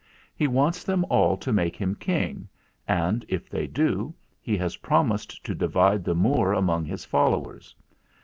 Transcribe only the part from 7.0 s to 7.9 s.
followers.